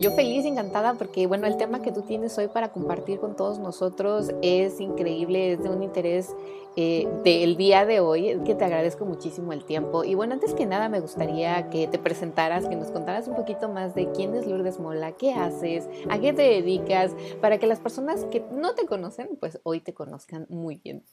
Yo 0.00 0.10
feliz 0.10 0.44
encantada 0.44 0.94
porque, 0.94 1.28
bueno, 1.28 1.46
el 1.46 1.56
tema 1.56 1.80
que 1.80 1.92
tú 1.92 2.02
tienes 2.02 2.36
hoy 2.36 2.48
para 2.48 2.72
compartir 2.72 3.20
con 3.20 3.36
todos 3.36 3.60
nosotros 3.60 4.32
es 4.42 4.80
increíble, 4.80 5.52
es 5.52 5.62
de 5.62 5.68
un 5.68 5.84
interés 5.84 6.34
eh, 6.74 7.06
del 7.22 7.56
día 7.56 7.86
de 7.86 8.00
hoy, 8.00 8.40
que 8.44 8.56
te 8.56 8.64
agradezco 8.64 9.04
muchísimo 9.04 9.52
el 9.52 9.64
tiempo. 9.64 10.02
Y 10.02 10.16
bueno, 10.16 10.34
antes 10.34 10.52
que 10.52 10.66
nada 10.66 10.88
me 10.88 10.98
gustaría 10.98 11.70
que 11.70 11.86
te 11.86 12.00
presentaras, 12.00 12.66
que 12.66 12.74
nos 12.74 12.90
contaras 12.90 13.28
un 13.28 13.36
poquito 13.36 13.68
más 13.68 13.94
de 13.94 14.10
quién 14.10 14.34
es 14.34 14.48
Lourdes 14.48 14.80
Mola, 14.80 15.12
qué 15.12 15.32
haces, 15.32 15.88
a 16.10 16.18
qué 16.18 16.32
te 16.32 16.42
dedicas, 16.42 17.12
para 17.40 17.58
que 17.58 17.68
las 17.68 17.78
personas 17.78 18.24
que 18.32 18.44
no 18.50 18.74
te 18.74 18.86
conocen, 18.86 19.36
pues 19.38 19.60
hoy 19.62 19.78
te 19.78 19.94
conozcan 19.94 20.46
muy 20.48 20.74
bien. 20.74 21.04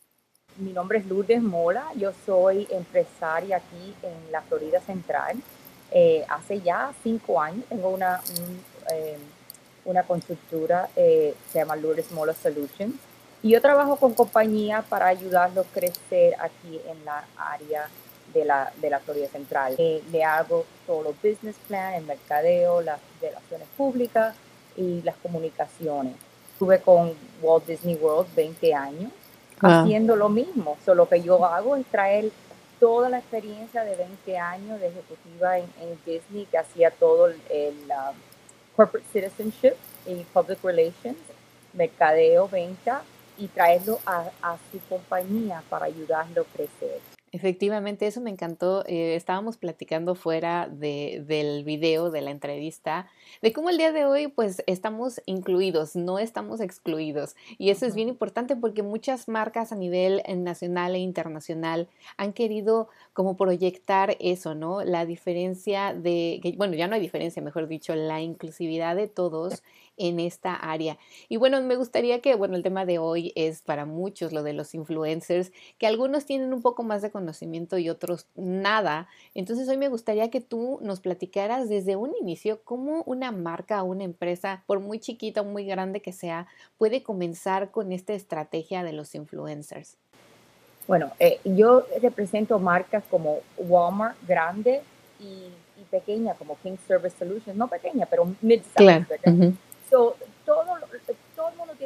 Mi 0.58 0.74
nombre 0.74 0.98
es 0.98 1.06
Lourdes 1.06 1.44
Mola, 1.44 1.86
yo 1.96 2.14
soy 2.26 2.68
empresaria 2.72 3.58
aquí 3.58 3.94
en 4.02 4.32
la 4.32 4.42
Florida 4.42 4.82
Central. 4.82 5.38
Eh, 5.94 6.26
hace 6.30 6.62
ya 6.62 6.94
cinco 7.04 7.42
años 7.42 7.66
tengo 7.68 7.90
una, 7.90 8.22
eh, 8.96 9.18
una 9.86 10.04
constructora, 10.04 10.90
eh, 10.96 11.36
se 11.52 11.60
llama 11.60 11.76
Lourdes 11.76 12.12
Mola 12.12 12.34
Solutions, 12.34 12.96
y 13.44 13.52
yo 13.52 13.62
trabajo 13.62 13.96
con 13.96 14.14
compañías 14.14 14.86
para 14.86 15.08
ayudarlos 15.08 15.66
a 15.66 15.74
crecer 15.74 16.36
aquí 16.40 16.80
en 16.88 17.04
la 17.06 17.26
área 17.36 17.88
de 18.34 18.46
la, 18.46 18.72
de 18.80 18.90
la 18.90 19.00
Florida 19.00 19.28
Central. 19.28 19.76
le 19.78 20.24
hago 20.24 20.66
todo 20.86 21.04
los 21.04 21.16
business 21.16 21.56
plan, 21.68 21.96
el 21.96 22.06
mercadeo, 22.06 22.82
las 22.82 23.00
relaciones 23.20 23.68
públicas 23.76 24.36
y 24.78 25.02
las 25.02 25.16
comunicaciones. 25.18 26.14
Estuve 26.54 26.80
con 26.80 27.14
Walt 27.42 27.66
Disney 27.66 27.96
World 27.96 28.34
20 28.36 28.74
años 28.76 29.12
haciendo 29.60 30.16
lo 30.16 30.30
mismo. 30.30 30.78
Solo 30.86 31.08
que 31.08 31.22
yo 31.22 31.44
hago 31.46 31.76
es 31.76 31.86
traer 31.88 32.32
toda 32.80 33.10
la 33.10 33.20
experiencia 33.20 33.84
de 33.84 33.96
20 33.96 34.38
años 34.38 34.80
de 34.80 34.88
ejecutiva 34.88 35.60
en, 35.60 35.68
Disney, 36.06 36.46
que 36.46 36.58
hacía 36.58 36.92
todo 36.92 37.28
el, 37.28 37.38
um, 37.50 38.16
corporate 38.76 39.06
citizenship 39.12 39.76
y 40.06 40.24
public 40.34 40.60
relations, 40.64 41.18
mercadeo, 41.74 42.48
venta, 42.48 43.04
y 43.38 43.48
traerlo 43.48 44.00
a, 44.06 44.30
a 44.42 44.58
su 44.72 44.80
compañía 44.88 45.64
para 45.70 45.86
ayudarlo 45.86 46.42
a 46.44 46.46
crecer. 46.46 47.00
Efectivamente, 47.34 48.08
eso 48.08 48.20
me 48.20 48.30
encantó. 48.30 48.84
Eh, 48.88 49.16
estábamos 49.16 49.56
platicando 49.56 50.16
fuera 50.16 50.68
de, 50.68 51.24
del 51.26 51.64
video, 51.64 52.12
de 52.12 52.20
la 52.20 52.30
entrevista, 52.30 53.08
de 53.42 53.54
cómo 53.54 53.70
el 53.70 53.78
día 53.78 53.94
de 53.94 54.04
hoy 54.04 54.28
pues 54.28 54.62
estamos 54.68 55.22
incluidos, 55.26 55.96
no 55.96 56.20
estamos 56.20 56.60
excluidos. 56.60 57.38
Y 57.58 57.70
eso 57.70 57.86
es 57.86 57.96
bien 57.96 58.10
importante 58.10 58.58
porque 58.58 58.84
muchas 58.84 59.30
marcas 59.30 59.72
a 59.72 59.76
nivel 59.76 60.22
eh, 60.26 60.36
nacional 60.36 60.94
e 60.94 61.00
internacional 61.00 61.88
han 62.18 62.34
querido 62.34 62.90
como 63.14 63.38
proyectar 63.38 64.18
eso, 64.20 64.54
¿no? 64.54 64.84
La 64.84 65.06
diferencia 65.06 65.94
de, 65.94 66.56
bueno, 66.58 66.76
ya 66.76 66.90
no 66.90 66.96
hay 66.96 67.02
diferencia, 67.02 67.42
mejor 67.42 67.70
dicho, 67.70 67.96
la 67.96 68.20
inclusividad 68.20 68.98
de 68.98 69.08
todos 69.08 69.64
en 69.98 70.20
esta 70.20 70.56
área. 70.56 70.98
Y 71.30 71.38
bueno, 71.38 71.62
me 71.62 71.76
gustaría 71.76 72.22
que, 72.22 72.36
bueno, 72.36 72.56
el 72.56 72.64
tema 72.64 72.86
de 72.86 73.00
hoy 73.00 73.32
es 73.36 73.62
para 73.62 73.86
muchos 73.86 74.34
lo 74.34 74.44
de 74.44 74.54
los 74.54 74.74
influencers, 74.74 75.52
que 75.78 75.88
algunos 75.88 76.26
tienen 76.26 76.54
un 76.54 76.62
poco 76.62 76.84
más 76.84 77.02
de 77.02 77.12
conocimiento 77.12 77.78
y 77.78 77.90
otros 77.90 78.28
nada. 78.36 79.08
Entonces 79.34 79.68
hoy 79.70 79.78
me 79.78 79.90
gustaría 79.90 80.30
que 80.30 80.42
tú 80.42 80.80
nos 80.82 81.00
platicaras 81.02 81.70
desde 81.70 81.96
un 81.96 82.14
inicio 82.20 82.62
cómo 82.64 83.04
una 83.06 83.32
marca 83.32 83.84
o 83.84 83.86
una 83.86 84.04
empresa, 84.04 84.64
por 84.66 84.80
muy 84.80 85.00
chiquita 85.00 85.42
o 85.42 85.46
muy 85.46 85.66
grande 85.66 86.02
que 86.02 86.14
sea, 86.14 86.48
puede 86.78 87.04
comenzar 87.04 87.72
con 87.72 87.92
esta 87.92 88.14
estrategia 88.14 88.84
de 88.84 88.94
los 88.94 89.14
influencers. 89.16 89.98
Bueno, 90.88 91.12
eh, 91.20 91.40
yo 91.46 91.86
represento 92.02 92.58
marcas 92.60 93.04
como 93.10 93.40
Walmart 93.58 94.18
grande 94.28 94.82
y, 95.20 95.50
pequeña 95.90 96.36
como 96.36 96.58
King 96.64 96.78
Service 96.88 97.18
Solutions, 97.18 97.58
no 97.58 97.68
pequeña, 97.68 98.06
pero 98.06 98.34
mid-size, 98.42 99.06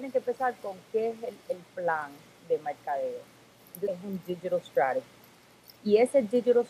tiene 0.05 0.11
que 0.11 0.17
empezar 0.19 0.55
con 0.61 0.77
qué 0.91 1.09
es 1.09 1.16
el, 1.49 1.57
plan 1.73 2.11
de 2.47 2.59
mercadeo. 2.59 3.21
Es 3.81 4.03
un 4.03 4.21
digital 4.25 4.61
strategy. 4.61 5.05
Y 5.83 5.97
ese 5.97 6.21
digital 6.21 6.66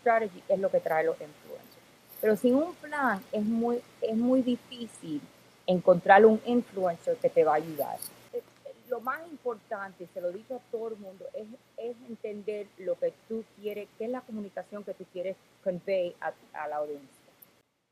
strategy 0.00 0.42
es 0.48 0.58
lo 0.58 0.70
que 0.70 0.80
trae 0.80 1.04
los 1.04 1.16
influencers. 1.20 1.70
Pero 2.20 2.36
sin 2.36 2.54
un 2.54 2.74
plan 2.74 3.22
es 3.30 3.44
muy, 3.44 3.80
es 4.00 4.16
muy 4.16 4.42
difícil 4.42 5.20
encontrar 5.66 6.26
un 6.26 6.40
influencer 6.44 7.16
que 7.16 7.30
te 7.30 7.44
va 7.44 7.52
a 7.52 7.56
ayudar. 7.56 7.96
Eh, 8.32 8.42
lo 8.88 9.00
más 9.00 9.20
importante, 9.28 10.08
se 10.12 10.20
lo 10.20 10.32
digo 10.32 10.56
a 10.56 10.70
todo 10.70 10.88
el 10.88 10.96
mundo, 10.96 11.26
es, 11.34 11.46
es 11.76 11.96
entender 12.08 12.66
lo 12.78 12.98
que 12.98 13.12
tú 13.28 13.44
quieres, 13.56 13.88
qué 13.98 14.06
es 14.06 14.10
la 14.10 14.20
comunicación 14.20 14.82
que 14.84 14.94
tú 14.94 15.04
quieres 15.12 15.36
convey 15.62 16.14
a, 16.20 16.32
a 16.54 16.68
la 16.68 16.76
audiencia. 16.76 17.08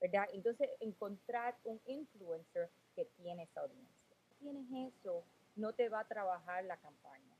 ¿verdad? 0.00 0.24
Entonces, 0.32 0.68
encontrar 0.80 1.54
un 1.62 1.80
influencer 1.86 2.68
que 2.96 3.04
tiene 3.22 3.44
esa 3.44 3.60
audiencia. 3.60 4.01
Tienes 4.42 4.94
eso, 4.94 5.24
no 5.56 5.72
te 5.72 5.88
va 5.88 6.00
a 6.00 6.08
trabajar 6.08 6.64
la 6.64 6.76
campaña. 6.76 7.36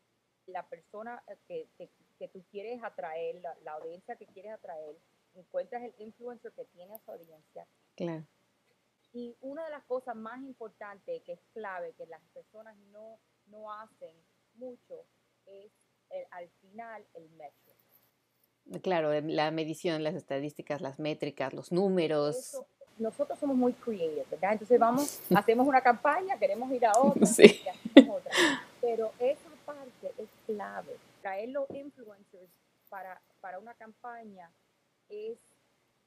La 0.46 0.68
persona 0.68 1.22
que, 1.46 1.68
que, 1.76 2.28
tú 2.28 2.42
quieres 2.50 2.82
atraer, 2.82 3.42
la, 3.62 3.72
audiencia 3.72 4.16
que 4.16 4.26
quieres 4.26 4.52
atraer, 4.52 4.96
encuentras 5.34 5.82
el 5.82 5.94
influencer 5.98 6.52
que 6.52 6.64
tiene 6.66 6.94
esa 6.94 7.12
audiencia. 7.12 7.66
Claro. 7.96 8.24
Y 9.12 9.36
una 9.40 9.64
de 9.64 9.70
las 9.70 9.84
cosas 9.84 10.16
más 10.16 10.40
importantes 10.42 11.22
que 11.24 11.32
es 11.32 11.40
clave, 11.52 11.92
que 11.94 12.06
las 12.06 12.22
personas 12.32 12.76
no, 12.92 13.18
no 13.46 13.72
hacen 13.72 14.14
mucho, 14.54 15.04
es 15.46 15.72
al 16.30 16.48
final 16.60 17.04
el 17.14 17.28
metro. 17.30 17.72
Claro, 18.82 19.12
la 19.20 19.50
medición, 19.50 20.04
las 20.04 20.14
estadísticas, 20.14 20.80
las 20.80 20.98
métricas, 20.98 21.52
los 21.52 21.72
números. 21.72 22.56
Nosotros 22.98 23.38
somos 23.38 23.56
muy 23.56 23.72
creative, 23.72 24.24
¿verdad? 24.30 24.52
Entonces 24.52 24.78
vamos, 24.78 25.20
hacemos 25.34 25.66
una 25.66 25.80
campaña, 25.80 26.38
queremos 26.38 26.70
ir 26.72 26.86
a 26.86 26.92
otra, 26.98 27.26
sí. 27.26 27.60
otra. 27.96 28.32
Pero 28.80 29.12
esa 29.18 29.48
parte 29.64 30.12
es 30.18 30.28
clave. 30.46 30.96
Traer 31.20 31.50
los 31.50 31.68
influencers 31.70 32.50
para, 32.88 33.20
para 33.40 33.58
una 33.58 33.74
campaña 33.74 34.50
es, 35.08 35.38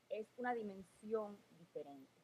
es 0.10 0.28
una 0.38 0.54
dimensión 0.54 1.38
diferente. 1.58 2.16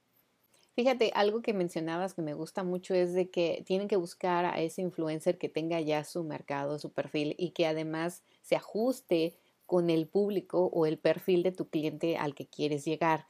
Fíjate, 0.74 1.12
algo 1.16 1.42
que 1.42 1.54
mencionabas 1.54 2.14
que 2.14 2.22
me 2.22 2.34
gusta 2.34 2.64
mucho 2.64 2.94
es 2.94 3.14
de 3.14 3.30
que 3.30 3.64
tienen 3.66 3.90
que 3.90 3.98
buscar 3.98 4.46
a 4.46 4.60
ese 4.62 4.82
influencer 4.82 5.38
que 5.38 5.50
tenga 5.50 5.82
ya 5.82 6.04
su 6.06 6.24
mercado, 6.24 6.80
su 6.80 6.92
perfil 6.92 7.36
y 7.38 7.52
que 7.52 7.68
además 7.68 8.24
se 8.42 8.56
ajuste 8.56 9.38
con 9.72 9.90
el 9.90 10.06
público 10.06 10.66
o 10.74 10.86
el 10.86 10.98
perfil 10.98 11.44
de 11.44 11.54
tu 11.54 11.70
cliente 11.70 12.18
al 12.18 12.36
que 12.36 12.46
quieres 12.46 12.84
llegar. 12.84 13.26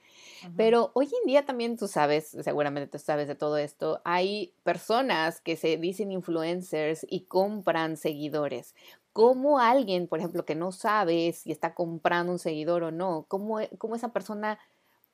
Pero 0.58 0.90
hoy 0.96 1.06
en 1.06 1.28
día 1.28 1.46
también 1.46 1.78
tú 1.78 1.88
sabes, 1.88 2.36
seguramente 2.42 2.90
tú 2.90 2.98
sabes 2.98 3.28
de 3.28 3.36
todo 3.36 3.58
esto, 3.58 4.02
hay 4.06 4.52
personas 4.64 5.40
que 5.40 5.56
se 5.56 5.78
dicen 5.78 6.12
influencers 6.12 7.06
y 7.08 7.26
compran 7.26 7.96
seguidores. 7.96 8.74
¿Cómo 9.14 9.60
alguien, 9.60 10.08
por 10.08 10.18
ejemplo, 10.18 10.44
que 10.44 10.56
no 10.56 10.72
sabe 10.72 11.32
si 11.34 11.52
está 11.52 11.76
comprando 11.76 12.32
un 12.32 12.40
seguidor 12.40 12.82
o 12.82 12.92
no, 12.92 13.26
cómo, 13.28 13.60
e, 13.60 13.70
cómo 13.78 13.96
esa 13.96 14.12
persona 14.12 14.58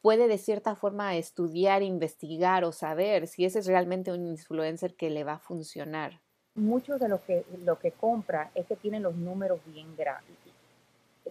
puede 0.02 0.30
de 0.30 0.38
cierta 0.38 0.78
forma 0.78 1.18
estudiar, 1.18 1.84
investigar 1.84 2.64
o 2.64 2.72
saber 2.72 3.28
si 3.28 3.44
ese 3.44 3.60
es 3.60 3.66
realmente 3.66 4.14
un 4.14 4.26
influencer 4.28 4.96
que 4.96 5.10
le 5.10 5.26
va 5.26 5.34
a 5.34 5.40
funcionar? 5.40 6.22
Muchos 6.56 7.02
de 7.02 7.10
los 7.10 7.20
que, 7.20 7.44
lo 7.66 7.80
que 7.80 7.92
compra 7.92 8.50
es 8.56 8.66
que 8.66 8.78
tienen 8.78 9.04
los 9.04 9.18
números 9.18 9.60
bien 9.66 9.94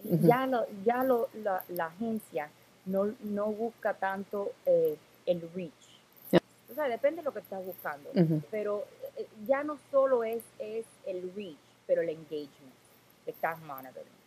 ya, 0.03 0.45
lo, 0.45 0.65
ya 0.85 1.03
lo, 1.03 1.29
la, 1.43 1.85
agencia 1.85 2.49
no, 2.85 3.13
no 3.23 3.47
busca 3.47 3.93
tanto 3.93 4.51
eh, 4.65 4.97
el 5.25 5.49
reach. 5.53 5.71
O 6.69 6.73
sea, 6.75 6.87
depende 6.87 7.21
de 7.21 7.23
lo 7.23 7.33
que 7.33 7.39
estás 7.39 7.65
buscando. 7.65 8.09
Pero 8.51 8.85
eh, 9.15 9.27
ya 9.47 9.63
no 9.63 9.79
solo 9.91 10.23
es, 10.23 10.43
es 10.59 10.85
el 11.05 11.31
reach, 11.35 11.57
pero 11.85 12.01
el 12.01 12.09
engagement 12.09 12.75
que 13.25 13.31
estás 13.31 13.59
monitoring. 13.61 14.17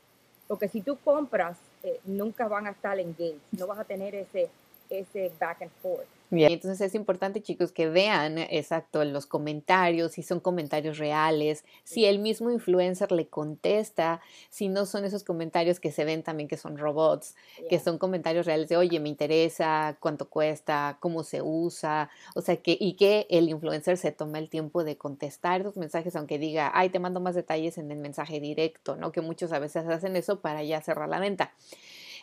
Porque 0.49 0.69
si 0.69 0.83
tú 0.83 0.99
compras, 0.99 1.57
eh, 1.83 2.01
nunca 2.05 2.49
van 2.49 2.67
a 2.67 2.71
estar 2.71 2.99
engaged, 2.99 3.41
no 3.53 3.67
vas 3.67 3.79
a 3.79 3.85
tener 3.85 4.15
ese, 4.15 4.51
ese 4.89 5.31
back 5.39 5.63
and 5.63 5.71
forth. 5.83 6.07
Bien, 6.33 6.53
entonces 6.53 6.81
es 6.81 6.95
importante, 6.95 7.43
chicos, 7.43 7.73
que 7.73 7.89
vean, 7.89 8.39
exacto, 8.39 9.05
los 9.05 9.27
comentarios, 9.27 10.13
si 10.13 10.23
son 10.23 10.39
comentarios 10.39 10.99
reales, 10.99 11.65
si 11.83 12.05
el 12.05 12.21
mismo 12.21 12.53
influencer 12.53 13.11
le 13.11 13.27
contesta, 13.27 14.21
si 14.49 14.69
no 14.69 14.87
son 14.87 15.05
esos 15.05 15.25
comentarios 15.25 15.81
que 15.81 15.91
se 15.91 16.05
ven 16.05 16.23
también 16.23 16.49
que 16.49 16.57
son 16.57 16.79
robots, 16.79 17.35
que 17.69 17.81
son 17.81 17.99
comentarios 17.99 18.47
reales 18.47 18.69
de, 18.69 18.77
oye, 18.77 19.01
me 19.01 19.09
interesa, 19.09 19.97
cuánto 19.99 20.29
cuesta, 20.29 20.99
cómo 21.01 21.25
se 21.25 21.43
usa, 21.43 22.11
o 22.37 22.43
sea, 22.43 22.57
que, 22.59 22.77
y 22.79 22.93
que 22.95 23.27
el 23.29 23.49
influencer 23.49 23.97
se 23.97 24.13
toma 24.13 24.39
el 24.39 24.49
tiempo 24.49 24.85
de 24.85 24.97
contestar 24.97 25.63
esos 25.63 25.77
mensajes, 25.77 26.15
aunque 26.15 26.39
diga, 26.39 26.71
ay, 26.73 26.91
te 26.91 27.01
mando 27.01 27.19
más 27.19 27.35
detalles 27.35 27.77
en 27.77 27.91
el 27.91 27.99
mensaje 27.99 28.39
directo, 28.39 28.95
¿no? 28.95 29.11
Que 29.11 29.21
muchos 29.21 29.51
a 29.51 29.59
veces 29.59 29.85
hacen 29.89 30.15
eso 30.15 30.41
para 30.41 30.63
ya 30.63 30.81
cerrar 30.81 31.09
la 31.09 31.19
venta. 31.19 31.53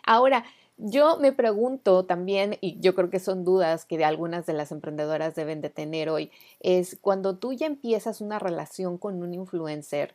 Ahora, 0.05 0.45
yo 0.77 1.17
me 1.17 1.31
pregunto 1.31 2.05
también, 2.05 2.57
y 2.61 2.79
yo 2.79 2.93
creo 2.93 3.09
que 3.09 3.19
son 3.19 3.43
dudas 3.43 3.85
que 3.85 3.97
de 3.97 4.05
algunas 4.05 4.45
de 4.45 4.53
las 4.53 4.71
emprendedoras 4.71 5.35
deben 5.35 5.61
de 5.61 5.69
tener 5.69 6.09
hoy, 6.09 6.31
es 6.59 6.97
cuando 7.01 7.37
tú 7.37 7.53
ya 7.53 7.65
empiezas 7.65 8.21
una 8.21 8.39
relación 8.39 8.97
con 8.97 9.21
un 9.21 9.33
influencer, 9.33 10.13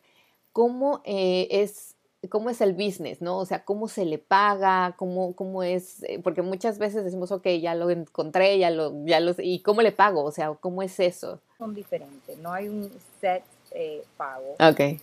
¿cómo 0.53 1.01
eh, 1.05 1.47
es 1.51 1.95
cómo 2.29 2.49
es 2.49 2.61
el 2.61 2.73
business, 2.73 3.21
¿no? 3.21 3.37
O 3.37 3.45
sea, 3.45 3.65
cómo 3.65 3.89
se 3.89 4.05
le 4.05 4.17
paga, 4.17 4.95
cómo, 4.97 5.35
cómo 5.35 5.61
es, 5.61 6.03
eh, 6.03 6.19
porque 6.23 6.41
muchas 6.41 6.79
veces 6.79 7.03
decimos, 7.03 7.33
ok, 7.33 7.45
ya 7.61 7.75
lo 7.75 7.89
encontré, 7.89 8.57
ya 8.57 8.69
lo, 8.69 8.93
ya 9.05 9.19
¿y 9.39 9.59
cómo 9.59 9.81
le 9.81 9.91
pago? 9.91 10.23
O 10.23 10.31
sea, 10.31 10.53
¿cómo 10.53 10.81
es 10.81 11.01
eso? 11.01 11.41
Son 11.57 11.75
diferentes, 11.75 12.37
no 12.37 12.53
hay 12.53 12.69
un 12.69 12.89
set 13.19 13.43
eh, 13.71 14.03
pago. 14.15 14.55
Ok. 14.59 15.01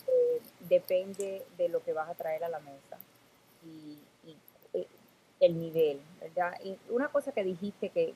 depende 0.71 1.43
de 1.59 1.69
lo 1.69 1.83
que 1.83 1.93
vas 1.93 2.09
a 2.09 2.15
traer 2.15 2.45
a 2.45 2.49
la 2.49 2.61
mesa 2.61 2.97
el 5.40 5.58
nivel, 5.58 6.00
¿verdad? 6.20 6.54
Y 6.62 6.76
una 6.90 7.08
cosa 7.08 7.32
que 7.32 7.42
dijiste, 7.42 7.88
que, 7.88 8.14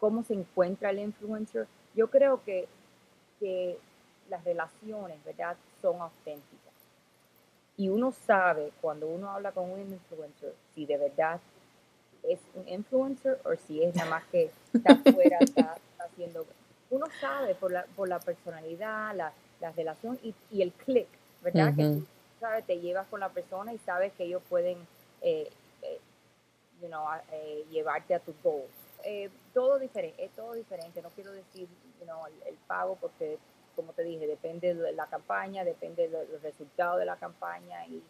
cómo 0.00 0.24
se 0.24 0.34
encuentra 0.34 0.90
el 0.90 0.98
influencer, 0.98 1.66
yo 1.94 2.08
creo 2.08 2.42
que, 2.44 2.66
que 3.38 3.78
las 4.30 4.42
relaciones, 4.44 5.22
¿verdad?, 5.24 5.56
son 5.80 6.00
auténticas. 6.00 6.72
Y 7.76 7.88
uno 7.88 8.12
sabe 8.12 8.72
cuando 8.80 9.06
uno 9.06 9.30
habla 9.30 9.52
con 9.52 9.70
un 9.70 9.80
influencer 9.80 10.54
si 10.74 10.86
de 10.86 10.96
verdad 10.96 11.40
es 12.22 12.38
un 12.54 12.66
influencer 12.68 13.38
o 13.44 13.54
si 13.66 13.82
es 13.82 13.94
nada 13.94 14.10
más 14.10 14.24
que 14.24 14.50
está 14.72 14.92
afuera, 15.06 15.38
está, 15.40 15.76
haciendo... 15.98 16.46
Uno 16.90 17.06
sabe 17.20 17.54
por 17.54 17.72
la, 17.72 17.84
por 17.96 18.08
la 18.08 18.20
personalidad, 18.20 19.14
la, 19.14 19.32
la 19.60 19.72
relación 19.72 20.18
y, 20.22 20.34
y 20.50 20.62
el 20.62 20.72
click, 20.72 21.08
¿verdad? 21.42 21.74
Que 21.74 21.82
tú 21.82 22.06
sabes, 22.40 22.64
te 22.64 22.78
llevas 22.78 23.06
con 23.08 23.20
la 23.20 23.30
persona 23.30 23.72
y 23.72 23.78
sabes 23.78 24.12
que 24.12 24.24
ellos 24.24 24.42
pueden 24.48 24.78
eh, 25.22 25.50
you 26.84 26.90
know, 26.90 27.04
eh, 27.32 27.64
llevarte 27.70 28.14
a 28.14 28.20
tu 28.20 28.34
goal. 28.42 28.64
Eh, 29.04 29.30
todo 29.52 29.78
diferente, 29.78 30.22
es 30.22 30.30
todo 30.32 30.52
diferente. 30.52 31.00
No 31.02 31.08
quiero 31.10 31.32
decir 31.32 31.66
you 31.98 32.04
know, 32.04 32.20
el, 32.46 32.54
pago 32.66 32.96
porque, 33.00 33.38
como 33.74 33.92
te 33.92 34.02
dije, 34.02 34.26
depende 34.26 34.74
de 34.74 34.92
la 34.92 35.06
campaña, 35.06 35.64
depende 35.64 36.08
del 36.08 36.40
resultado 36.42 36.98
de 36.98 37.06
la 37.06 37.16
campaña 37.16 37.86
y, 37.86 38.02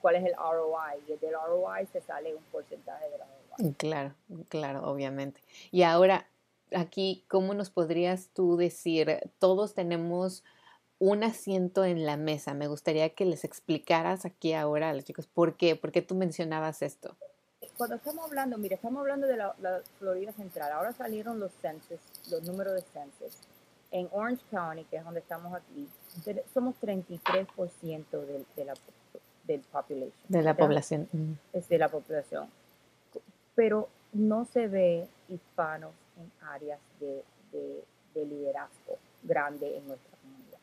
cuál 0.00 0.14
es 0.14 0.24
el 0.24 0.34
ROI. 0.34 1.02
Y 1.08 1.16
del 1.16 1.34
ROI 1.34 1.86
se 1.92 2.00
sale 2.00 2.34
un 2.34 2.44
porcentaje 2.44 3.10
de 3.10 3.18
la 3.18 3.26
ROI. 3.26 3.74
Claro, 3.74 4.14
claro, 4.48 4.88
obviamente. 4.88 5.40
Y 5.72 5.82
ahora, 5.82 6.28
aquí, 6.72 7.24
¿cómo 7.28 7.54
nos 7.54 7.70
podrías 7.70 8.28
tú 8.32 8.56
decir? 8.56 9.18
Todos 9.40 9.74
tenemos 9.74 10.44
un 11.00 11.24
asiento 11.24 11.84
en 11.84 12.06
la 12.06 12.16
mesa. 12.16 12.54
Me 12.54 12.68
gustaría 12.68 13.08
que 13.14 13.24
les 13.24 13.42
explicaras 13.42 14.24
aquí 14.24 14.52
ahora 14.52 14.90
a 14.90 14.94
los 14.94 15.04
chicos 15.04 15.26
por 15.26 15.56
qué, 15.56 15.74
por 15.74 15.90
qué 15.90 16.02
tú 16.02 16.14
mencionabas 16.14 16.82
esto 16.82 17.16
cuando 17.76 17.96
estamos 17.96 18.24
hablando, 18.24 18.58
mira, 18.58 18.76
estamos 18.76 19.00
hablando 19.00 19.26
de 19.26 19.36
la, 19.36 19.54
Florida 19.98 20.32
Central, 20.32 20.72
ahora 20.72 20.92
salieron 20.92 21.38
los 21.38 21.52
censos, 21.60 21.98
los 22.30 22.42
números 22.42 22.74
de 22.74 22.82
censos. 22.82 23.38
En 23.92 24.08
Orange 24.12 24.42
County, 24.50 24.84
que 24.84 24.96
es 24.96 25.04
donde 25.04 25.20
estamos 25.20 25.52
aquí, 25.52 25.88
somos 26.54 26.74
33% 26.80 28.04
de, 28.10 28.44
de, 28.56 28.64
la 28.64 28.74
del 29.44 29.60
population. 29.62 30.12
De 30.28 30.42
la 30.42 30.54
población. 30.54 31.08
Es 31.52 31.68
de 31.68 31.78
la 31.78 31.88
población. 31.88 32.48
Pero 33.56 33.88
no 34.12 34.44
se 34.44 34.68
ve 34.68 35.08
hispanos 35.28 35.92
en 36.16 36.30
áreas 36.48 36.78
de, 37.00 37.24
de 38.14 38.26
liderazgo 38.26 38.98
grande 39.22 39.76
en 39.76 39.88
nuestra 39.88 40.16
comunidad. 40.22 40.58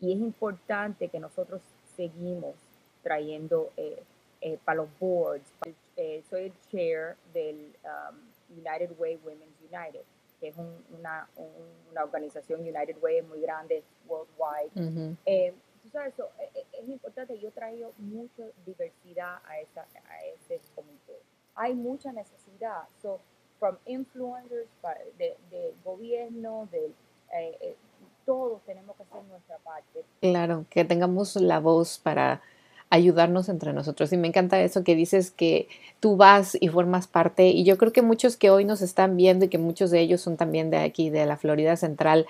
Y 0.00 0.12
es 0.12 0.18
importante 0.18 1.08
que 1.08 1.18
nosotros 1.18 1.62
seguimos 1.96 2.54
trayendo 3.02 3.70
eh, 3.76 4.02
eh, 4.44 4.58
para 4.62 4.76
los 4.76 4.88
boards, 5.00 5.50
eh, 5.96 6.22
soy 6.28 6.44
el 6.44 6.52
chair 6.70 7.16
del 7.32 7.74
um, 7.82 8.16
United 8.50 8.90
Way 8.98 9.18
Women's 9.24 9.58
United, 9.62 10.02
que 10.38 10.48
es 10.48 10.56
una, 10.58 11.26
una, 11.90 12.04
organización 12.04 12.60
United 12.60 12.98
Way 13.00 13.22
muy 13.22 13.40
grande, 13.40 13.82
worldwide. 14.06 15.16
Eh, 15.24 15.54
tú 15.82 15.88
sabes, 15.88 16.12
eso, 16.12 16.28
eh, 16.38 16.66
es, 16.72 16.88
importante, 16.90 17.38
yo 17.38 17.50
traigo 17.52 17.92
mucha 17.96 18.44
diversidad 18.66 19.38
a, 19.46 19.60
esa, 19.60 19.86
a 20.10 20.24
ese 20.26 20.60
comité. 20.74 21.18
Hay 21.54 21.74
mucha 21.74 22.12
necesidad, 22.12 22.82
so, 23.00 23.20
from 23.58 23.78
influencers, 23.86 24.68
de, 25.16 25.38
de 25.50 25.72
gobierno, 25.82 26.68
de, 26.70 26.92
todos 28.26 28.62
tenemos 28.66 28.94
que 28.96 29.04
hacer 29.04 29.24
nuestra 29.24 29.56
parte. 29.58 30.04
Claro, 30.20 30.66
que 30.68 30.84
tengamos 30.84 31.34
la 31.36 31.60
voz 31.60 31.98
para 31.98 32.42
ayudarnos 32.94 33.48
entre 33.48 33.72
nosotros. 33.72 34.12
Y 34.12 34.16
me 34.16 34.28
encanta 34.28 34.60
eso 34.60 34.84
que 34.84 34.94
dices 34.94 35.30
que 35.30 35.68
tú 36.00 36.16
vas 36.16 36.56
y 36.60 36.68
formas 36.68 37.06
parte. 37.06 37.48
Y 37.48 37.64
yo 37.64 37.76
creo 37.78 37.92
que 37.92 38.02
muchos 38.02 38.36
que 38.36 38.50
hoy 38.50 38.64
nos 38.64 38.82
están 38.82 39.16
viendo 39.16 39.44
y 39.44 39.48
que 39.48 39.58
muchos 39.58 39.90
de 39.90 40.00
ellos 40.00 40.20
son 40.20 40.36
también 40.36 40.70
de 40.70 40.78
aquí, 40.78 41.10
de 41.10 41.26
la 41.26 41.36
Florida 41.36 41.76
Central, 41.76 42.26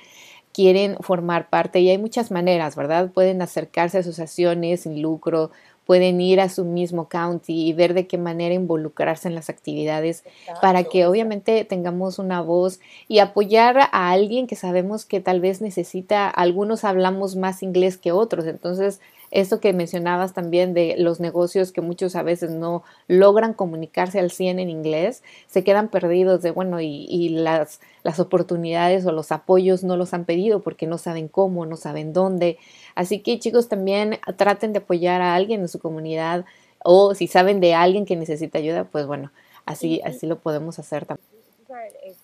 quieren 0.52 0.96
formar 1.00 1.50
parte. 1.50 1.80
Y 1.80 1.90
hay 1.90 1.98
muchas 1.98 2.30
maneras, 2.30 2.76
¿verdad? 2.76 3.10
Pueden 3.12 3.42
acercarse 3.42 3.98
a 3.98 4.00
asociaciones 4.00 4.82
sin 4.82 5.02
lucro, 5.02 5.50
pueden 5.84 6.20
ir 6.20 6.40
a 6.40 6.48
su 6.48 6.64
mismo 6.64 7.08
county 7.08 7.68
y 7.68 7.72
ver 7.72 7.94
de 7.94 8.06
qué 8.06 8.18
manera 8.18 8.54
involucrarse 8.54 9.28
en 9.28 9.34
las 9.34 9.50
actividades 9.50 10.24
para 10.60 10.84
que 10.84 11.06
obviamente 11.06 11.64
tengamos 11.64 12.18
una 12.18 12.40
voz 12.40 12.80
y 13.06 13.18
apoyar 13.18 13.78
a 13.78 14.10
alguien 14.10 14.46
que 14.46 14.56
sabemos 14.56 15.04
que 15.04 15.20
tal 15.20 15.40
vez 15.40 15.60
necesita, 15.60 16.28
algunos 16.28 16.84
hablamos 16.84 17.36
más 17.36 17.62
inglés 17.62 17.98
que 17.98 18.12
otros, 18.12 18.46
entonces 18.46 19.00
eso 19.34 19.58
que 19.58 19.72
mencionabas 19.72 20.32
también 20.32 20.74
de 20.74 20.94
los 20.96 21.18
negocios 21.18 21.72
que 21.72 21.80
muchos 21.80 22.14
a 22.14 22.22
veces 22.22 22.52
no 22.52 22.84
logran 23.08 23.52
comunicarse 23.52 24.20
al 24.20 24.30
100 24.30 24.60
en 24.60 24.70
inglés, 24.70 25.24
se 25.48 25.64
quedan 25.64 25.88
perdidos 25.88 26.40
de, 26.40 26.52
bueno, 26.52 26.80
y, 26.80 27.28
las, 27.30 27.80
las 28.04 28.20
oportunidades 28.20 29.04
o 29.06 29.10
los 29.10 29.32
apoyos 29.32 29.82
no 29.82 29.96
los 29.96 30.14
han 30.14 30.24
pedido 30.24 30.62
porque 30.62 30.86
no 30.86 30.98
saben 30.98 31.26
cómo, 31.26 31.66
no 31.66 31.76
saben 31.76 32.12
dónde. 32.12 32.58
Así 32.94 33.22
que 33.22 33.40
chicos, 33.40 33.68
también 33.68 34.20
traten 34.36 34.72
de 34.72 34.78
apoyar 34.78 35.20
a 35.20 35.34
alguien 35.34 35.62
en 35.62 35.68
su 35.68 35.80
comunidad 35.80 36.44
o 36.84 37.16
si 37.16 37.26
saben 37.26 37.58
de 37.58 37.74
alguien 37.74 38.06
que 38.06 38.14
necesita 38.14 38.58
ayuda, 38.58 38.84
pues 38.84 39.04
bueno, 39.04 39.32
así, 39.66 40.00
así 40.04 40.28
lo 40.28 40.38
podemos 40.38 40.78
hacer 40.78 41.06
también. 41.06 41.26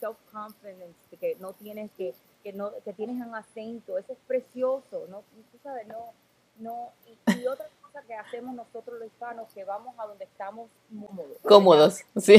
Self-confidence, 0.01 0.95
que 1.19 1.37
no 1.41 1.53
tienes 1.55 1.91
que, 1.99 2.15
que, 2.45 2.53
no, 2.53 2.71
que 2.85 2.93
tienes 2.93 3.17
un 3.17 3.35
acento, 3.35 3.99
eso 3.99 4.13
es 4.13 4.19
precioso, 4.29 5.07
¿no? 5.11 5.25
Tú 5.51 5.59
sabes, 5.63 5.89
no, 5.89 6.15
no, 6.61 6.93
y, 7.07 7.47
otra 7.47 7.67
cosa 7.83 8.03
que 8.03 8.15
hacemos 8.15 8.55
nosotros 8.55 8.99
los 8.99 9.09
hispanos, 9.09 9.49
que 9.53 9.65
vamos 9.65 9.95
a 9.99 10.07
donde 10.07 10.25
estamos 10.25 10.71
cómodos. 10.89 11.39
Cómodos, 11.43 12.05
sí. 12.17 12.37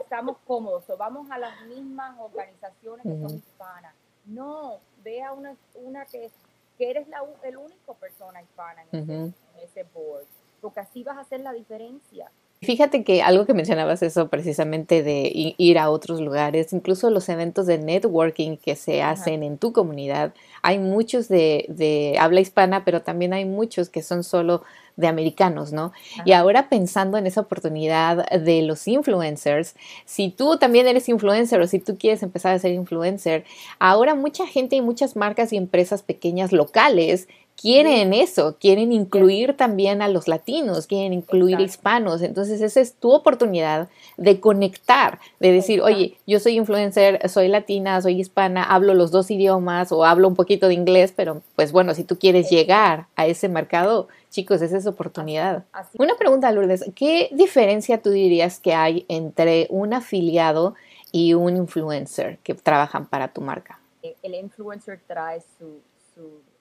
estamos 0.00 0.36
cómodos, 0.46 0.88
o 0.90 0.96
vamos 0.96 1.30
a 1.30 1.38
las 1.38 1.62
mismas 1.66 2.18
organizaciones 2.18 3.04
que 3.04 3.20
son 3.20 3.36
hispanas. 3.36 3.94
No, 4.26 4.78
ve 5.02 5.22
a 5.22 5.32
una, 5.32 5.56
una 5.74 6.04
que, 6.04 6.30
que 6.76 6.90
eres 6.90 7.08
la 7.08 7.24
el 7.42 7.56
único 7.56 7.94
persona 7.94 8.42
hispana 8.42 8.82
en, 8.92 9.02
ese, 9.02 9.14
en 9.14 9.34
ese 9.62 9.82
board, 9.94 10.26
porque 10.60 10.80
así 10.80 11.02
vas 11.02 11.16
a 11.16 11.20
hacer 11.20 11.40
la 11.40 11.52
diferencia. 11.52 12.30
Fíjate 12.62 13.04
que 13.04 13.22
algo 13.22 13.46
que 13.46 13.54
mencionabas 13.54 14.02
eso 14.02 14.28
precisamente 14.28 15.02
de 15.02 15.54
ir 15.56 15.78
a 15.78 15.88
otros 15.88 16.20
lugares, 16.20 16.74
incluso 16.74 17.08
los 17.08 17.30
eventos 17.30 17.66
de 17.66 17.78
networking 17.78 18.58
que 18.58 18.76
se 18.76 19.02
hacen 19.02 19.42
en 19.42 19.56
tu 19.56 19.72
comunidad, 19.72 20.34
hay 20.60 20.78
muchos 20.78 21.28
de, 21.28 21.64
de, 21.70 22.16
habla 22.20 22.40
hispana, 22.40 22.84
pero 22.84 23.00
también 23.00 23.32
hay 23.32 23.46
muchos 23.46 23.88
que 23.88 24.02
son 24.02 24.24
solo 24.24 24.62
de 24.96 25.06
americanos, 25.06 25.72
¿no? 25.72 25.92
Y 26.26 26.32
ahora 26.32 26.68
pensando 26.68 27.16
en 27.16 27.26
esa 27.26 27.40
oportunidad 27.40 28.28
de 28.28 28.60
los 28.60 28.86
influencers, 28.86 29.74
si 30.04 30.28
tú 30.28 30.58
también 30.58 30.86
eres 30.86 31.08
influencer 31.08 31.62
o 31.62 31.66
si 31.66 31.78
tú 31.78 31.96
quieres 31.96 32.22
empezar 32.22 32.54
a 32.54 32.58
ser 32.58 32.72
influencer, 32.72 33.44
ahora 33.78 34.14
mucha 34.14 34.46
gente 34.46 34.76
y 34.76 34.82
muchas 34.82 35.16
marcas 35.16 35.54
y 35.54 35.56
empresas 35.56 36.02
pequeñas 36.02 36.52
locales 36.52 37.26
quieren 37.60 38.14
eso, 38.14 38.56
quieren 38.58 38.90
incluir 38.90 39.54
también 39.54 40.00
a 40.00 40.08
los 40.08 40.28
latinos, 40.28 40.86
quieren 40.86 41.12
incluir 41.12 41.60
hispanos. 41.60 42.22
Entonces, 42.22 42.62
esa 42.62 42.80
es 42.80 42.94
tu 42.94 43.12
oportunidad 43.12 43.90
de 44.16 44.40
conectar, 44.40 45.18
de 45.40 45.52
decir, 45.52 45.82
oye, 45.82 46.16
yo 46.26 46.40
soy 46.40 46.56
influencer, 46.56 47.28
soy 47.28 47.48
latina, 47.48 48.00
soy 48.00 48.18
hispana, 48.18 48.62
hablo 48.64 48.94
los 48.94 49.10
dos 49.10 49.30
idiomas 49.30 49.92
o 49.92 50.06
hablo 50.06 50.26
un 50.26 50.36
poquito 50.36 50.68
de 50.68 50.74
inglés, 50.74 51.12
pero 51.14 51.42
pues 51.54 51.70
bueno, 51.70 51.92
si 51.92 52.02
tú 52.02 52.18
quieres 52.18 52.48
llegar 52.48 53.08
a 53.14 53.26
ese 53.26 53.50
mercado, 53.50 54.08
chicos, 54.30 54.62
esa 54.62 54.78
es 54.78 54.86
oportunidad. 54.86 55.64
Una 55.98 56.14
pregunta, 56.16 56.50
Lourdes, 56.52 56.86
¿qué 56.94 57.28
diferencia 57.32 58.00
tú 58.00 58.08
dirías 58.08 58.58
que 58.58 58.72
hay 58.72 59.04
entre 59.08 59.66
un 59.68 59.92
afiliado 59.92 60.76
y 61.12 61.34
un 61.34 61.58
influencer 61.58 62.38
que 62.38 62.54
trabajan 62.54 63.04
para 63.04 63.28
tu 63.28 63.42
marca? 63.42 63.78
El 64.22 64.34
influencer 64.34 64.98
trae 65.06 65.42
su 65.58 65.82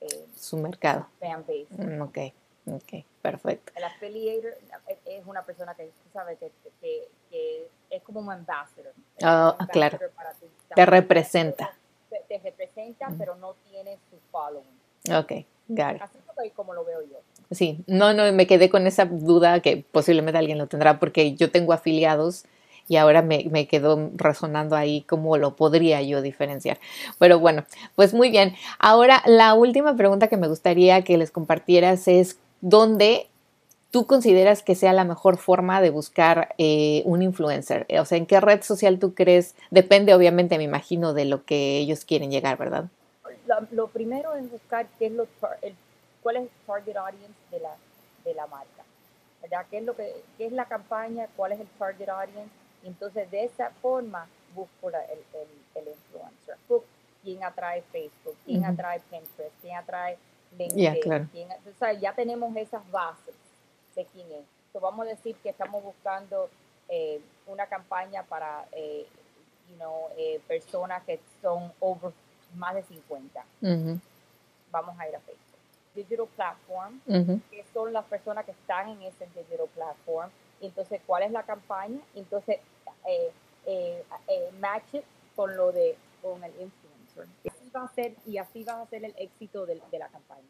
eh, 0.02 0.26
su 0.36 0.58
mercado. 0.58 1.08
Fan 1.20 1.42
base. 1.42 1.68
Mm, 1.72 2.02
ok, 2.02 2.18
ok, 2.68 3.06
perfecto. 3.22 3.74
El 3.76 3.84
affiliator 3.84 4.54
es 5.06 5.26
una 5.26 5.44
persona 5.44 5.74
que, 5.76 5.92
sabe, 6.14 6.38
que, 6.38 6.52
que, 7.30 7.68
es 7.90 8.04
como 8.04 8.20
un 8.20 8.32
ambassador. 8.32 8.94
Oh, 9.24 9.58
claro. 9.72 10.00
te 10.76 10.86
representa. 10.86 11.74
Te, 12.28 12.40
representa, 12.40 13.08
pero 13.18 13.36
no 13.36 13.56
tiene 13.70 13.98
su 14.10 14.18
following. 14.32 14.80
Ok, 15.12 15.46
got 15.68 15.96
it. 15.96 16.02
Así 16.02 16.52
como 16.56 16.74
lo 16.74 16.86
veo 16.86 17.02
yo. 17.02 17.20
Sí, 17.52 17.84
no, 17.88 18.14
no, 18.14 18.32
me 18.32 18.48
quedé 18.48 18.70
con 18.70 18.86
esa 18.88 19.06
duda 19.06 19.60
que 19.60 19.84
posiblemente 19.92 20.38
alguien 20.38 20.58
lo 20.58 20.68
tendrá 20.68 21.00
porque 21.00 21.34
yo 21.36 21.52
tengo 21.52 21.74
afiliados 21.74 22.46
y 22.90 22.98
ahora 22.98 23.22
me, 23.22 23.46
me, 23.52 23.68
quedó 23.68 24.10
resonando 24.16 24.76
ahí 24.76 25.04
cómo 25.04 25.38
lo 25.38 25.56
podría 25.56 26.02
yo 26.02 26.22
diferenciar. 26.22 26.80
Pero 27.20 27.40
bueno, 27.40 27.64
pues 27.96 28.14
muy 28.14 28.32
bien. 28.32 28.56
Ahora 28.80 29.22
la 29.26 29.54
última 29.54 29.96
pregunta 29.96 30.28
que 30.28 30.38
me 30.38 30.48
gustaría 30.48 31.04
que 31.04 31.18
les 31.18 31.32
compartieras 31.32 32.08
es 32.08 32.38
dónde 32.62 33.28
tú 33.92 34.06
consideras 34.06 34.64
que 34.64 34.76
sea 34.76 34.94
la 34.94 35.04
mejor 35.04 35.38
forma 35.38 35.82
de 35.82 35.90
buscar 35.90 36.54
eh, 36.58 37.02
un 37.06 37.22
influencer. 37.22 37.88
O 38.00 38.06
sea, 38.06 38.18
¿en 38.18 38.26
qué 38.26 38.40
red 38.40 38.62
social 38.62 39.00
tú 39.00 39.14
crees? 39.14 39.56
Depende 39.72 40.14
obviamente, 40.14 40.58
me 40.58 40.64
imagino, 40.64 41.14
de 41.14 41.26
lo 41.26 41.44
que 41.46 41.78
ellos 41.78 42.06
quieren 42.06 42.32
llegar, 42.32 42.58
¿verdad? 42.58 42.86
Lo, 43.72 43.88
primero 43.88 44.36
es 44.36 44.50
buscar 44.52 44.88
qué 45.00 45.08
es 45.08 45.12
lo, 45.12 45.28
cuál 46.22 46.38
es 46.38 46.44
el 46.44 46.50
target 46.68 46.98
audience 46.98 47.34
de 47.52 47.60
la, 48.36 48.48
marca. 48.48 48.84
¿verdad? 49.42 49.66
¿Qué 49.72 49.80
es, 49.80 49.84
lo 49.84 49.96
que, 49.96 50.24
qué 50.38 50.46
es 50.46 50.52
la 50.52 50.66
campaña? 50.66 51.28
¿Cuál 51.36 51.54
es 51.54 51.60
el 51.60 51.68
target 51.80 52.10
audience? 52.10 52.50
Entonces, 52.84 53.30
de 53.32 53.46
esa 53.46 53.72
forma, 53.82 54.28
busco 54.56 54.90
el, 54.90 54.96
el, 55.76 55.88
influencer. 55.88 56.58
¿Quién 57.22 57.44
atrae 57.44 57.82
Facebook? 57.92 58.36
¿Quién 58.46 58.64
atrae 58.64 59.02
Pinterest? 59.02 59.54
¿Quién 59.62 59.76
atrae 59.76 60.18
LinkedIn? 60.58 61.50
ya 62.00 62.14
tenemos 62.14 62.56
esas 62.56 62.90
bases 62.92 63.36
de 63.96 64.06
quién 64.06 64.28
es. 64.28 64.46
Entonces, 64.68 64.82
vamos 64.82 65.06
a 65.06 65.10
decir 65.10 65.36
que 65.38 65.50
estamos 65.50 65.84
buscando 65.84 66.50
eh, 66.88 67.22
una 67.48 67.68
campaña 67.68 68.24
para 68.24 68.66
eh, 68.72 69.06
you 69.70 69.76
know, 69.76 70.08
eh, 70.18 70.42
personas 70.48 71.04
que 71.04 71.20
son 71.42 71.72
over 71.80 72.14
más 72.56 72.76
de 72.76 72.84
50. 72.84 73.46
Vamos 74.72 75.00
a 75.00 75.10
ir 75.10 75.16
a 75.16 75.20
Facebook. 75.20 75.46
Digital 75.96 76.28
Platform, 76.36 77.02
que 77.50 77.66
son 77.74 77.92
las 77.92 78.06
personas 78.06 78.46
que 78.46 78.52
están 78.52 78.90
en 78.90 79.02
ese 79.02 79.26
Digital 79.36 79.68
Platform 79.74 80.30
entonces 80.62 81.02
cuál 81.06 81.24
es 81.24 81.32
la 81.32 81.44
campaña, 81.44 82.00
entonces 82.16 82.58
eh, 83.08 83.32
eh, 83.66 84.04
eh, 84.28 84.50
match 84.60 84.94
it 84.94 85.04
con 85.36 85.56
lo 85.56 85.72
de 85.72 85.96
con 86.22 86.44
el 86.44 86.52
influencer. 86.52 87.28
Así 87.50 87.70
va 87.76 87.84
a 87.84 87.94
ser 87.94 88.16
y 88.26 88.38
así 88.38 88.64
va 88.64 88.82
a 88.82 88.88
ser 88.88 89.06
el 89.06 89.14
éxito 89.18 89.66
de, 89.66 89.82
de 89.92 90.00
la 90.00 90.08
campaña. 90.10 90.48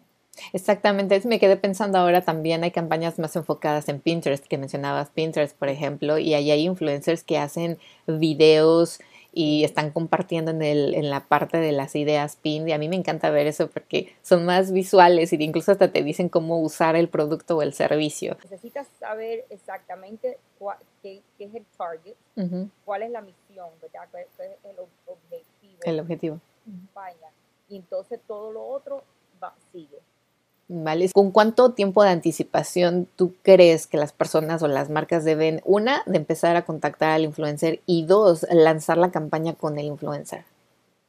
Exactamente, 0.54 1.22
me 1.26 1.40
quedé 1.40 1.58
pensando 1.58 1.98
ahora 1.98 2.22
también 2.22 2.64
hay 2.64 2.72
campañas 2.72 3.20
más 3.20 3.36
enfocadas 3.36 3.90
en 3.90 4.00
Pinterest, 4.00 4.46
que 4.46 4.58
mencionabas 4.58 5.10
Pinterest, 5.10 5.56
por 5.58 5.70
ejemplo, 5.70 6.18
y 6.18 6.34
ahí 6.34 6.50
hay 6.52 6.66
influencers 6.66 7.24
que 7.24 7.38
hacen 7.38 7.78
videos 8.08 9.00
y 9.32 9.64
están 9.64 9.92
compartiendo 9.92 10.52
en, 10.52 10.62
el, 10.62 10.96
en 10.96 11.10
la 11.10 11.28
parte 11.28 11.58
de 11.58 11.72
las 11.72 11.96
ideas 11.96 12.36
PIN 12.36 12.68
y 12.68 12.74
a 12.74 12.78
mí 12.78 12.90
me 12.90 12.96
encanta 12.96 13.30
ver 13.30 13.48
eso 13.48 13.70
porque 13.70 14.16
son 14.22 14.46
más 14.46 14.72
visuales 14.72 15.32
y 15.34 15.36
incluso 15.44 15.72
hasta 15.72 15.92
te 15.92 16.04
dicen 16.04 16.30
cómo 16.30 16.60
usar 16.60 16.96
el 16.96 17.10
producto 17.10 17.58
o 17.58 17.62
el 17.62 17.74
servicio. 17.74 18.38
Necesitas 18.44 18.88
saber 19.00 19.46
exactamente 19.50 20.40
qué, 21.04 21.22
es 21.38 21.56
el 21.56 21.66
target, 21.78 22.16
cuál 22.86 23.04
es 23.04 23.12
la 23.12 23.22
misión, 23.22 23.70
¿verdad? 23.82 24.08
¿Cuál 24.12 24.24
es 24.24 24.40
el 24.64 24.80
objetivo. 24.80 25.80
El 25.84 26.00
objetivo. 26.00 26.40
Y 27.70 27.76
entonces 27.76 28.20
todo 28.28 28.52
lo 28.52 28.66
otro 28.66 29.04
va, 29.42 29.54
sigue. 29.72 30.00
¿Vale? 30.72 31.10
¿Con 31.12 31.32
cuánto 31.32 31.72
tiempo 31.74 32.04
de 32.04 32.12
anticipación 32.12 33.08
tú 33.16 33.34
crees 33.42 33.88
que 33.88 33.98
las 33.98 34.14
personas 34.14 34.62
o 34.62 34.68
las 34.68 34.92
marcas 34.92 35.26
deben, 35.26 35.62
una, 35.66 36.04
de 36.06 36.18
empezar 36.18 36.56
a 36.56 36.64
contactar 36.64 37.10
al 37.10 37.24
influencer 37.24 37.82
y 37.88 38.06
dos, 38.06 38.46
lanzar 38.52 39.00
la 39.00 39.10
campaña 39.10 39.56
con 39.56 39.80
el 39.80 39.88
influencer? 39.88 40.44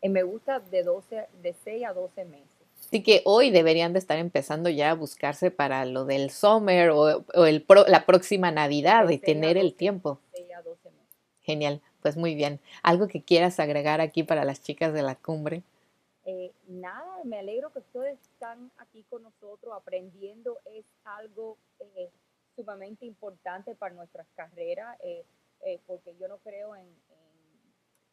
Eh, 0.00 0.09
me 0.09 0.23
gusta 0.23 0.61
de, 0.61 0.83
12, 0.83 1.26
de 1.43 1.55
6 1.62 1.85
a 1.85 1.93
12 1.93 2.25
meses. 2.25 2.49
Así 2.87 3.02
que 3.02 3.21
hoy 3.26 3.50
deberían 3.50 3.93
de 3.93 3.99
estar 3.99 4.19
empezando 4.19 4.71
ya 4.71 4.93
a 4.93 4.95
buscarse 4.95 5.50
para 5.50 5.85
lo 5.85 6.07
del 6.07 6.31
summer 6.31 6.88
o, 6.88 7.23
el 7.45 7.67
la 7.87 8.07
próxima 8.07 8.50
Navidad 8.50 9.11
y 9.11 9.19
tener 9.19 9.59
el 9.59 9.75
tiempo. 9.75 10.21
6 10.33 10.47
a 10.57 10.62
12 10.62 10.90
meses. 10.90 11.07
Genial, 11.43 11.83
pues 12.00 12.17
muy 12.17 12.35
bien. 12.35 12.61
¿Algo 12.83 13.09
que 13.09 13.23
quieras 13.23 13.61
agregar 13.61 14.00
aquí 14.00 14.23
para 14.23 14.47
las 14.47 14.62
chicas 14.62 14.95
de 14.95 15.02
la 15.02 15.17
cumbre? 15.17 15.62
Eh, 16.25 16.53
nada, 16.67 17.25
me 17.25 17.39
alegro 17.39 17.73
que 17.73 17.79
ustedes 17.79 18.21
están 18.21 18.71
aquí 18.79 19.05
con 19.05 19.23
nosotros 19.23 19.75
aprendiendo. 19.75 20.59
Es 20.65 20.85
algo 21.05 21.57
eh, 21.79 22.11
sumamente 22.55 23.07
importante 23.07 23.75
para 23.75 23.95
nuestras 23.95 24.27
carreras, 24.35 24.99
eh, 25.03 25.25
porque 25.87 26.17
yo 26.17 26.29
no 26.29 26.39
creo 26.39 26.77
en, 26.77 26.89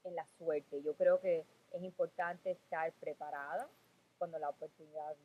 en, 0.04 0.16
la 0.16 0.26
suerte. 0.38 0.82
Yo 0.84 0.96
creo 0.96 1.20
que 1.20 1.46
es 1.74 1.84
importante 1.84 2.52
estar 2.52 2.94
preparada 2.94 3.70
cuando 4.18 4.40
la 4.40 4.50
oportunidad 4.50 5.16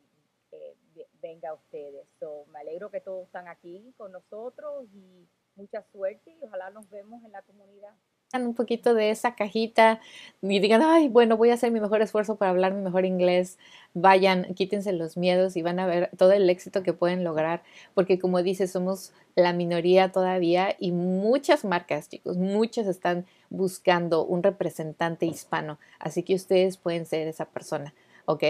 venga 1.21 1.49
a 1.49 1.53
ustedes. 1.53 2.05
So, 2.19 2.45
me 2.51 2.59
alegro 2.59 2.91
que 2.91 2.99
todos 2.99 3.25
están 3.25 3.47
aquí 3.47 3.93
con 3.97 4.11
nosotros 4.11 4.85
y 4.93 5.27
mucha 5.55 5.81
suerte 5.83 6.31
y 6.31 6.43
ojalá 6.43 6.69
nos 6.69 6.89
vemos 6.89 7.23
en 7.23 7.31
la 7.31 7.41
comunidad 7.43 7.95
un 8.41 8.55
poquito 8.55 8.95
de 8.95 9.11
esa 9.11 9.35
cajita 9.35 9.99
y 10.41 10.59
digan, 10.59 10.81
ay, 10.81 11.07
bueno, 11.07 11.37
voy 11.37 11.51
a 11.51 11.53
hacer 11.53 11.71
mi 11.71 11.79
mejor 11.79 12.01
esfuerzo 12.01 12.35
para 12.35 12.49
hablar 12.49 12.73
mi 12.73 12.81
mejor 12.81 13.05
inglés, 13.05 13.59
vayan, 13.93 14.55
quítense 14.55 14.91
los 14.91 15.17
miedos 15.17 15.55
y 15.55 15.61
van 15.61 15.79
a 15.79 15.85
ver 15.85 16.09
todo 16.17 16.31
el 16.31 16.49
éxito 16.49 16.81
que 16.81 16.93
pueden 16.93 17.23
lograr, 17.23 17.61
porque 17.93 18.17
como 18.17 18.41
dice, 18.41 18.67
somos 18.67 19.13
la 19.35 19.53
minoría 19.53 20.11
todavía 20.11 20.75
y 20.79 20.91
muchas 20.91 21.63
marcas, 21.63 22.09
chicos, 22.09 22.37
muchas 22.37 22.87
están 22.87 23.25
buscando 23.51 24.25
un 24.25 24.41
representante 24.41 25.27
hispano, 25.27 25.77
así 25.99 26.23
que 26.23 26.33
ustedes 26.33 26.77
pueden 26.77 27.05
ser 27.05 27.27
esa 27.27 27.45
persona, 27.45 27.93
¿ok? 28.25 28.43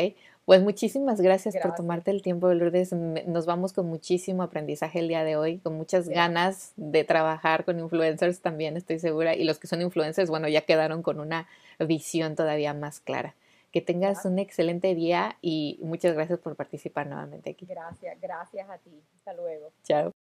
Pues 0.46 0.62
muchísimas 0.62 1.22
gracias, 1.22 1.56
por 1.58 1.74
tomarte 1.74 2.12
el 2.12 2.22
tiempo, 2.22 2.54
Lourdes. 2.54 2.92
Nos 2.92 3.46
vamos 3.46 3.72
con 3.72 3.86
muchísimo 3.86 4.44
aprendizaje 4.44 5.00
el 5.00 5.08
día 5.08 5.24
de 5.24 5.38
hoy, 5.38 5.60
con 5.60 5.76
muchas 5.76 6.10
ganas 6.10 6.74
de 6.76 7.06
trabajar 7.06 7.64
con 7.64 7.80
influencers 7.80 8.42
también, 8.42 8.76
estoy 8.76 9.00
segura. 9.00 9.36
Y 9.36 9.46
los 9.46 9.58
que 9.58 9.68
son 9.68 9.82
influencers, 9.82 10.30
bueno, 10.30 10.50
ya 10.50 10.62
quedaron 10.62 11.02
con 11.02 11.22
una 11.22 11.48
visión 11.80 12.36
todavía 12.36 12.74
más 12.74 13.00
clara. 13.00 13.36
Que 13.72 13.82
tengas 13.82 14.26
un 14.26 14.38
excelente 14.38 14.94
día 14.94 15.38
y 15.42 15.80
muchas 15.82 16.14
gracias 16.14 16.40
por 16.40 16.56
participar 16.56 17.08
nuevamente 17.08 17.52
aquí. 17.52 17.66
Gracias, 17.66 18.20
gracias 18.22 18.70
a 18.70 18.78
ti. 18.78 19.02
Hasta 19.18 19.34
luego. 19.34 19.72
Chao. 19.84 20.12